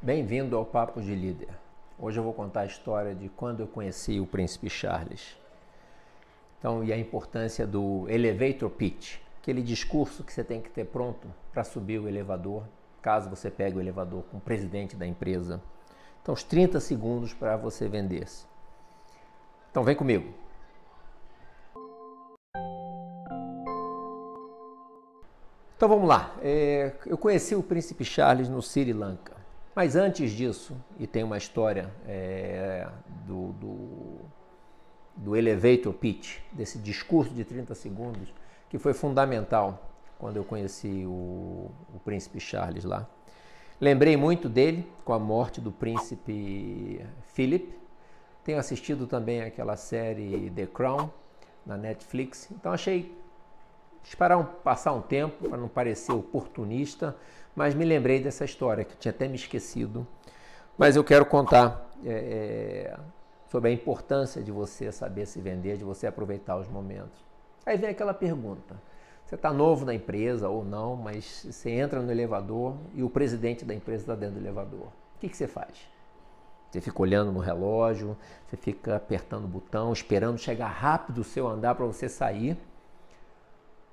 [0.00, 1.48] Bem-vindo ao Papo de Líder.
[1.98, 5.36] Hoje eu vou contar a história de quando eu conheci o Príncipe Charles.
[6.56, 11.26] Então, e a importância do elevator pitch, aquele discurso que você tem que ter pronto
[11.52, 12.62] para subir o elevador,
[13.02, 15.60] caso você pegue o elevador com o presidente da empresa.
[16.22, 18.46] Então, os 30 segundos para você vender-se.
[19.68, 20.32] Então, vem comigo.
[25.76, 26.36] Então vamos lá.
[26.40, 29.37] É, eu conheci o Príncipe Charles no Sri Lanka.
[29.78, 32.88] Mas antes disso, e tem uma história é,
[33.24, 34.18] do, do,
[35.16, 38.34] do elevator pitch, desse discurso de 30 segundos,
[38.68, 43.08] que foi fundamental quando eu conheci o, o príncipe Charles lá.
[43.80, 47.00] Lembrei muito dele com a morte do príncipe
[47.32, 47.72] Philip.
[48.42, 51.08] Tenho assistido também aquela série The Crown
[51.64, 52.50] na Netflix.
[52.50, 53.16] Então achei
[54.02, 57.16] esperar um, passar um tempo para não parecer oportunista
[57.58, 60.06] mas me lembrei dessa história que tinha até me esquecido.
[60.78, 62.96] Mas eu quero contar é, é,
[63.50, 67.20] sobre a importância de você saber se vender, de você aproveitar os momentos.
[67.66, 68.80] Aí vem aquela pergunta:
[69.26, 73.64] você está novo na empresa ou não, mas você entra no elevador e o presidente
[73.64, 74.86] da empresa está dentro do elevador.
[75.16, 75.90] O que, que você faz?
[76.70, 81.48] Você fica olhando no relógio, você fica apertando o botão, esperando chegar rápido o seu
[81.48, 82.56] andar para você sair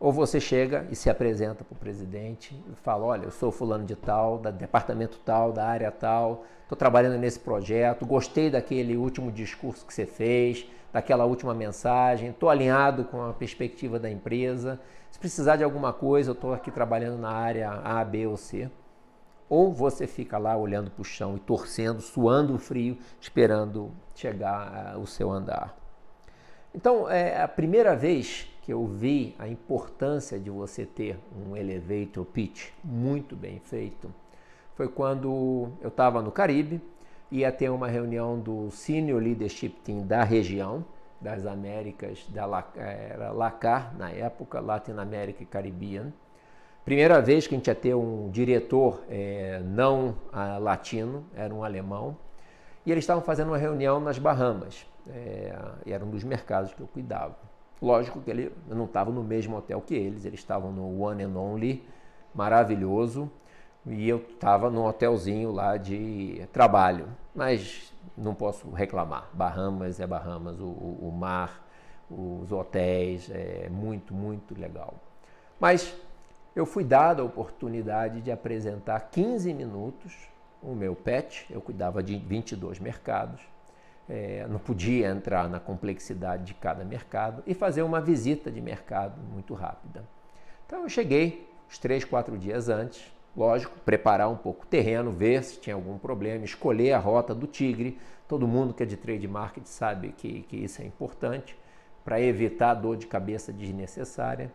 [0.00, 3.84] ou você chega e se apresenta para o presidente e fala: Olha, eu sou fulano
[3.84, 9.32] de tal, da departamento tal, da área tal, estou trabalhando nesse projeto, gostei daquele último
[9.32, 14.80] discurso que você fez, daquela última mensagem, estou alinhado com a perspectiva da empresa.
[15.10, 18.70] Se precisar de alguma coisa, eu estou aqui trabalhando na área A, B ou C.
[19.48, 25.00] Ou você fica lá olhando para o chão e torcendo, suando frio, esperando chegar uh,
[25.00, 25.74] o seu andar.
[26.74, 32.22] Então, é a primeira vez que eu vi a importância de você ter um elevator
[32.26, 34.12] pitch muito bem feito
[34.74, 36.78] foi quando eu estava no Caribe,
[37.30, 40.84] ia ter uma reunião do Senior Leadership Team da região,
[41.18, 42.42] das Américas, da
[42.76, 46.12] era LACAR na época, Latin America e Caribbean.
[46.84, 51.64] Primeira vez que a gente ia ter um diretor é, não a, latino, era um
[51.64, 52.18] alemão,
[52.84, 56.82] e eles estavam fazendo uma reunião nas Bahamas, é, e era um dos mercados que
[56.82, 57.47] eu cuidava.
[57.80, 61.36] Lógico que ele não estava no mesmo hotel que eles, eles estavam no One and
[61.36, 61.84] Only,
[62.34, 63.30] maravilhoso,
[63.86, 69.28] e eu estava num hotelzinho lá de trabalho, mas não posso reclamar.
[69.32, 71.64] Bahamas é Bahamas, o, o, o mar,
[72.10, 74.94] os hotéis, é muito, muito legal.
[75.60, 75.94] Mas
[76.54, 80.28] eu fui dado a oportunidade de apresentar 15 minutos
[80.62, 83.40] o meu pet, eu cuidava de 22 mercados,
[84.08, 89.20] é, não podia entrar na complexidade de cada mercado e fazer uma visita de mercado
[89.30, 90.02] muito rápida.
[90.66, 95.44] Então eu cheguei uns três, quatro dias antes, lógico, preparar um pouco o terreno, ver
[95.44, 97.98] se tinha algum problema, escolher a rota do tigre.
[98.26, 101.58] Todo mundo que é de trade market sabe que, que isso é importante
[102.04, 104.50] para evitar dor de cabeça desnecessária.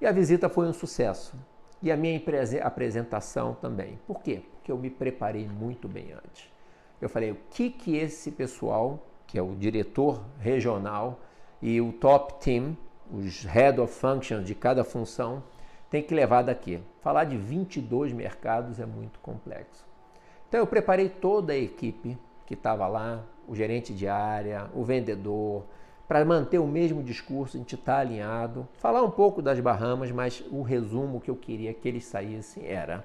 [0.00, 1.36] E a visita foi um sucesso.
[1.82, 2.20] E a minha
[2.62, 3.98] apresentação também.
[4.06, 4.42] Por quê?
[4.52, 6.57] Porque eu me preparei muito bem antes
[7.00, 11.20] eu falei, o que que esse pessoal, que é o diretor regional
[11.60, 12.76] e o top team,
[13.10, 15.42] os head of functions de cada função,
[15.90, 16.80] tem que levar daqui.
[17.00, 19.86] Falar de 22 mercados é muito complexo.
[20.48, 25.64] Então eu preparei toda a equipe que estava lá, o gerente de área, o vendedor,
[26.08, 28.66] para manter o mesmo discurso, a gente está alinhado.
[28.78, 33.04] Falar um pouco das Bahamas, mas o resumo que eu queria que eles saíssem era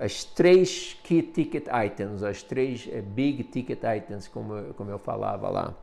[0.00, 5.48] as três key ticket items, as três eh, big ticket items, como como eu falava
[5.48, 5.74] lá.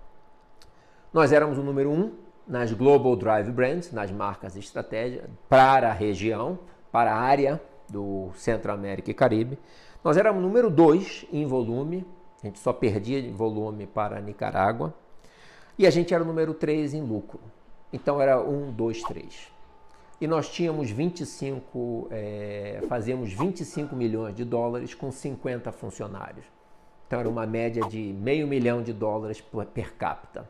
[1.14, 2.14] Nós éramos o número um
[2.48, 6.59] nas Global Drive Brands, nas marcas estratégia, para a região,
[6.92, 9.59] para a área do Centro-América e Caribe.
[10.03, 12.06] Nós éramos número dois em volume,
[12.42, 14.94] a gente só perdia volume para Nicarágua.
[15.78, 17.40] E a gente era o número três em lucro.
[17.92, 19.55] Então era um, dois, três
[20.25, 26.44] e nós tínhamos 25, é, fazíamos 25 milhões de dólares com 50 funcionários.
[27.05, 29.40] Então era uma média de meio milhão de dólares
[29.72, 30.50] per capita.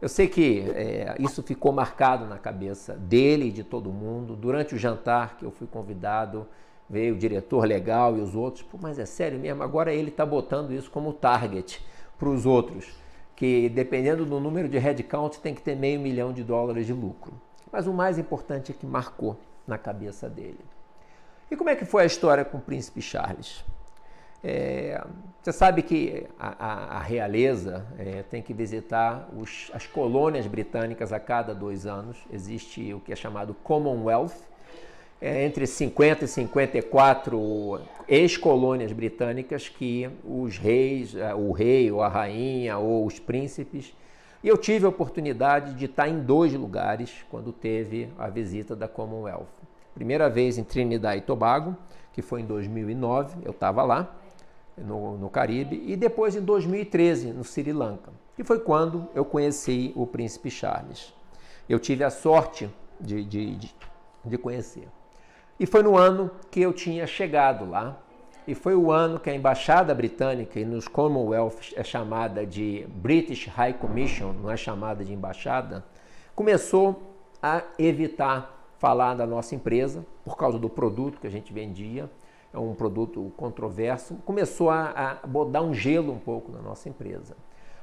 [0.00, 4.36] Eu sei que é, isso ficou marcado na cabeça dele e de todo mundo.
[4.36, 6.46] Durante o jantar que eu fui convidado,
[6.88, 8.64] veio o diretor legal e os outros.
[8.80, 9.64] Mas é sério mesmo?
[9.64, 11.84] Agora ele está botando isso como target
[12.16, 12.94] para os outros,
[13.34, 17.32] que dependendo do número de headcount tem que ter meio milhão de dólares de lucro.
[17.72, 19.36] Mas o mais importante é que marcou
[19.66, 20.60] na cabeça dele.
[21.50, 23.64] E como é que foi a história com o príncipe Charles?
[24.44, 25.02] É,
[25.40, 31.12] você sabe que a, a, a realeza é, tem que visitar os, as colônias britânicas
[31.12, 32.18] a cada dois anos.
[32.32, 34.34] Existe o que é chamado Commonwealth,
[35.20, 42.08] é, entre 50 e 54 ex-colônias britânicas que os reis, é, o rei ou a
[42.08, 43.94] rainha ou os príncipes.
[44.42, 48.88] E eu tive a oportunidade de estar em dois lugares quando teve a visita da
[48.88, 49.46] Commonwealth.
[49.94, 51.76] Primeira vez em Trinidad e Tobago,
[52.12, 54.16] que foi em 2009, eu estava lá,
[54.76, 59.92] no, no Caribe, e depois em 2013, no Sri Lanka, que foi quando eu conheci
[59.94, 61.14] o príncipe Charles.
[61.68, 62.68] Eu tive a sorte
[63.00, 63.74] de, de, de,
[64.24, 64.88] de conhecer.
[65.60, 68.01] E foi no ano que eu tinha chegado lá,
[68.46, 73.46] e foi o ano que a embaixada britânica, e nos Commonwealth é chamada de British
[73.46, 75.84] High Commission, não é chamada de embaixada,
[76.34, 82.10] começou a evitar falar da nossa empresa por causa do produto que a gente vendia.
[82.52, 84.16] É um produto controverso.
[84.24, 87.36] Começou a, a dar um gelo um pouco na nossa empresa.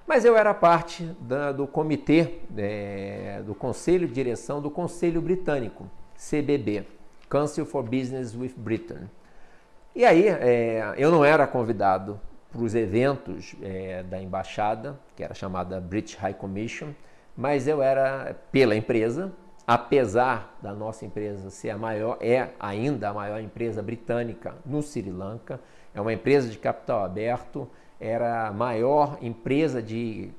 [0.05, 5.89] Mas eu era parte da, do comitê, é, do conselho de direção do Conselho Britânico,
[6.15, 6.85] CBB,
[7.29, 9.09] Council for Business with Britain.
[9.99, 15.33] E aí é, eu não era convidado para os eventos é, da embaixada, que era
[15.33, 16.93] chamada British High Commission,
[17.35, 19.29] mas eu era pela empresa,
[19.67, 25.11] apesar da nossa empresa ser a maior, é ainda a maior empresa britânica no Sri
[25.11, 25.59] Lanka,
[25.93, 27.69] é uma empresa de capital aberto,
[27.99, 30.31] era a maior empresa de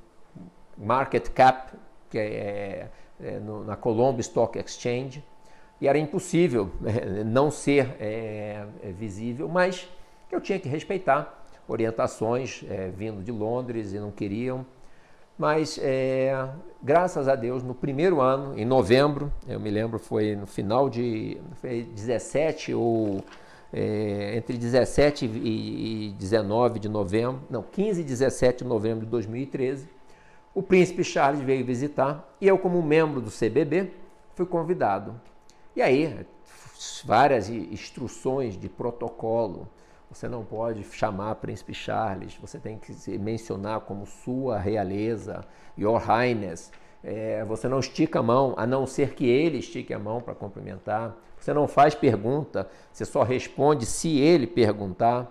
[0.74, 1.74] market cap
[2.08, 2.88] que é,
[3.22, 5.22] é no, na Colombo Stock Exchange
[5.80, 8.64] e era impossível é, não ser é,
[8.98, 9.88] visível, mas
[10.30, 14.64] eu tinha que respeitar orientações é, vindo de Londres e não queriam
[15.40, 16.50] mas, é,
[16.82, 21.38] graças a Deus, no primeiro ano, em novembro, eu me lembro, foi no final de
[21.54, 23.24] foi 17 ou
[23.72, 29.88] é, entre 17 e 19 de novembro, não, 15 e 17 de novembro de 2013,
[30.54, 33.92] o príncipe Charles veio visitar e eu, como membro do CBB,
[34.34, 35.18] fui convidado.
[35.74, 36.26] E aí,
[37.04, 39.68] várias instruções de protocolo,
[40.10, 45.44] você não pode chamar Príncipe Charles, você tem que se mencionar como Sua Realeza,
[45.78, 46.72] Your Highness.
[47.02, 50.34] É, você não estica a mão, a não ser que ele estique a mão para
[50.34, 51.16] cumprimentar.
[51.38, 55.30] Você não faz pergunta, você só responde se ele perguntar.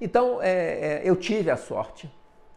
[0.00, 2.08] Então, é, é, eu tive a sorte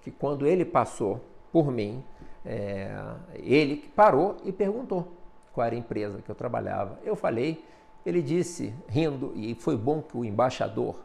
[0.02, 1.20] que quando ele passou
[1.52, 2.04] por mim,
[2.46, 2.96] é,
[3.34, 5.21] ele parou e perguntou
[5.54, 7.00] qual era a empresa que eu trabalhava.
[7.04, 7.64] Eu falei
[8.06, 10.96] ele disse, rindo, e foi bom que o embaixador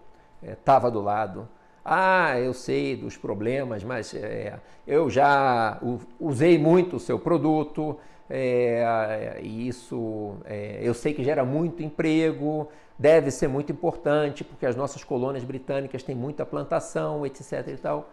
[0.42, 1.48] estava eh, do lado.
[1.84, 5.80] Ah, eu sei dos problemas, mas é, eu já
[6.18, 7.96] usei muito o seu produto,
[8.28, 14.66] é, e isso é, eu sei que gera muito emprego, deve ser muito importante, porque
[14.66, 17.68] as nossas colônias britânicas têm muita plantação, etc.
[17.68, 18.10] E, tal.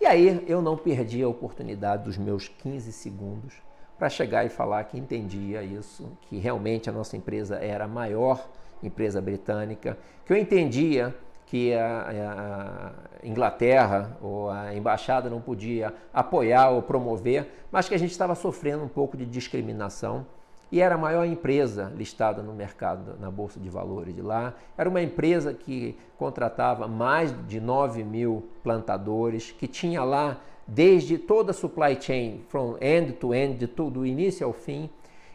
[0.00, 3.65] e aí eu não perdi a oportunidade dos meus 15 segundos
[3.98, 8.48] para chegar e falar que entendia isso, que realmente a nossa empresa era a maior
[8.82, 11.14] empresa britânica, que eu entendia
[11.46, 17.98] que a, a, Inglaterra ou a embaixada não podia apoiar ou promover, mas que a
[17.98, 20.26] gente estava sofrendo um pouco de discriminação.
[20.70, 24.54] E era a maior empresa listada no mercado, na Bolsa de Valores de lá.
[24.76, 31.52] Era uma empresa que contratava mais de 9 mil plantadores, que tinha lá desde toda
[31.52, 34.90] a supply chain, from end to end, de tudo, do início ao fim,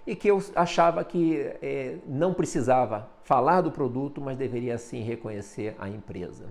[0.06, 5.75] e que eu achava que é, não precisava falar do produto, mas deveria sim reconhecer
[5.79, 6.46] a empresa.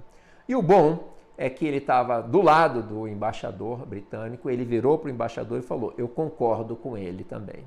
[0.49, 5.09] E o bom é que ele estava do lado do embaixador britânico, ele virou para
[5.09, 7.67] o embaixador e falou: Eu concordo com ele também.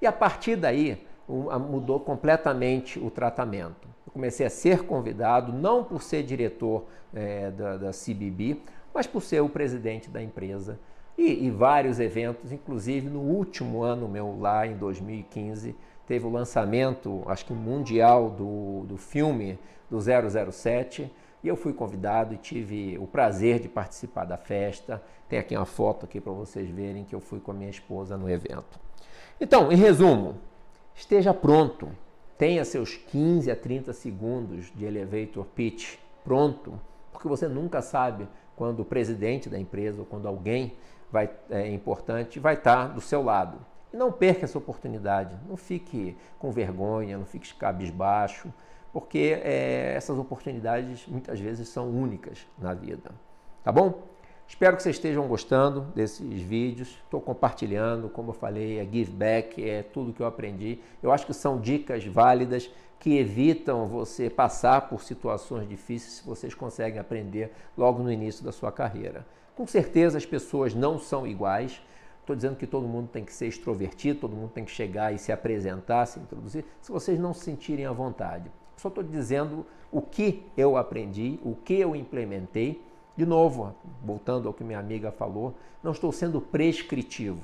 [0.00, 3.88] E a partir daí mudou completamente o tratamento.
[4.06, 6.84] Eu comecei a ser convidado, não por ser diretor
[7.14, 8.60] é, da, da CBB,
[8.94, 10.78] mas por ser o presidente da empresa.
[11.16, 15.74] E, e, vários eventos, inclusive no último ano meu lá, em 2015,
[16.06, 19.58] teve o lançamento, acho que mundial, do, do filme
[19.90, 21.10] do 007,
[21.42, 25.02] e eu fui convidado e tive o prazer de participar da festa.
[25.28, 28.16] Tem aqui uma foto aqui para vocês verem que eu fui com a minha esposa
[28.16, 28.78] no evento.
[29.40, 30.36] Então, em resumo,
[30.94, 31.88] esteja pronto.
[32.36, 36.78] Tenha seus 15 a 30 segundos de elevator pitch pronto,
[37.12, 38.28] porque você nunca sabe
[38.60, 40.74] quando o presidente da empresa ou quando alguém
[41.10, 43.56] vai, é importante vai estar do seu lado.
[43.90, 48.52] E não perca essa oportunidade, não fique com vergonha, não fique cabisbaixo,
[48.92, 53.10] porque é, essas oportunidades muitas vezes são únicas na vida.
[53.64, 54.02] Tá bom?
[54.50, 56.88] Espero que vocês estejam gostando desses vídeos.
[57.04, 60.80] Estou compartilhando, como eu falei, é give back, é tudo que eu aprendi.
[61.00, 66.52] Eu acho que são dicas válidas que evitam você passar por situações difíceis se vocês
[66.52, 69.24] conseguem aprender logo no início da sua carreira.
[69.54, 71.80] Com certeza as pessoas não são iguais,
[72.20, 75.18] estou dizendo que todo mundo tem que ser extrovertido, todo mundo tem que chegar e
[75.18, 78.50] se apresentar, se introduzir, se vocês não se sentirem à vontade.
[78.76, 82.89] Só estou dizendo o que eu aprendi, o que eu implementei.
[83.16, 83.74] De novo,
[84.04, 87.42] voltando ao que minha amiga falou, não estou sendo prescritivo.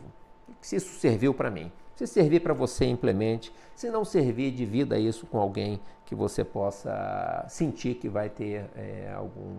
[0.61, 3.53] Se isso serviu para mim, se servir para você, implemente.
[3.75, 9.13] Se não servir, divida isso com alguém que você possa sentir que vai ter é,
[9.17, 9.55] algum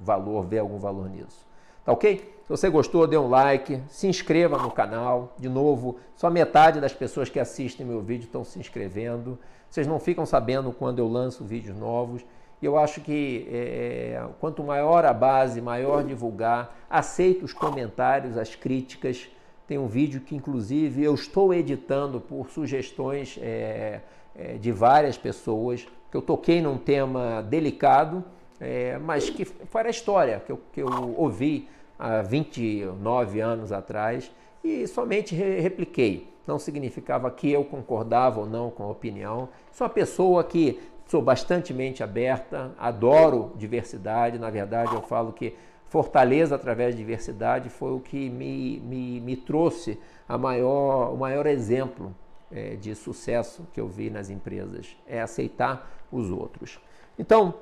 [0.00, 1.44] valor, ver algum valor nisso.
[1.84, 2.18] Tá ok?
[2.44, 5.34] Se você gostou, dê um like, se inscreva no canal.
[5.36, 9.36] De novo, só metade das pessoas que assistem meu vídeo estão se inscrevendo.
[9.68, 12.24] Vocês não ficam sabendo quando eu lanço vídeos novos.
[12.62, 19.28] Eu acho que é, quanto maior a base, maior divulgar, aceito os comentários, as críticas.
[19.66, 24.00] Tem um vídeo que, inclusive, eu estou editando por sugestões é,
[24.36, 28.24] é, de várias pessoas, que eu toquei num tema delicado
[28.62, 34.30] é, mas que foi a história que eu, que eu ouvi há 29 anos atrás
[34.62, 36.28] e somente re repliquei.
[36.46, 39.48] Não significava que eu concordava ou não com a opinião.
[39.72, 40.80] Sou uma pessoa que
[41.12, 44.38] sou bastante mente aberta, adoro diversidade.
[44.38, 45.54] Na verdade, eu falo que
[45.84, 51.44] fortaleza através de diversidade foi o que me, me, me trouxe a maior, o maior
[51.44, 52.14] exemplo
[52.50, 56.80] é, de sucesso que eu vi nas empresas, é aceitar os outros.
[57.18, 57.56] Então,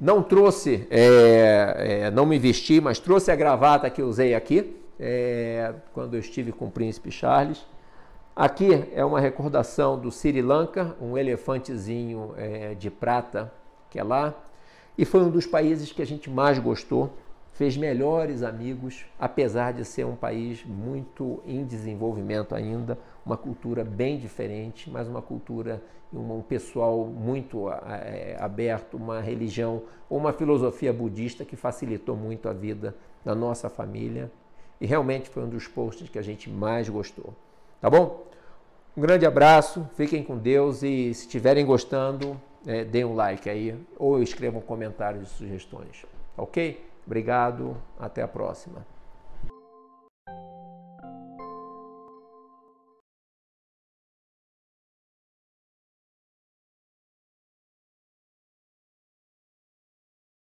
[0.00, 5.74] não trouxe, é, é, não me vesti, mas trouxe a gravata que usei aqui, é,
[5.92, 7.66] quando eu estive com o príncipe Charles.
[8.40, 13.52] Aqui é uma recordação do Sri Lanka, um elefantezinho é, de prata
[13.90, 14.34] que é lá.
[14.96, 17.12] E foi um dos países que a gente mais gostou,
[17.52, 24.16] fez melhores amigos, apesar de ser um país muito em desenvolvimento ainda, uma cultura bem
[24.18, 31.44] diferente, mas uma cultura um pessoal muito é, aberto, uma religião ou uma filosofia budista
[31.44, 34.32] que facilitou muito a vida da nossa família
[34.80, 37.34] e realmente foi um dos posts que a gente mais gostou.
[37.80, 38.26] Tá bom?
[38.96, 43.74] Um grande abraço, fiquem com Deus e se estiverem gostando, é, deem um like aí
[43.98, 46.04] ou escrevam comentários de sugestões.
[46.36, 46.84] Ok?
[47.06, 48.84] Obrigado, até a próxima.